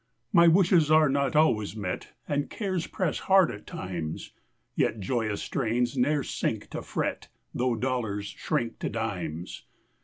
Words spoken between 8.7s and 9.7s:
to dimes.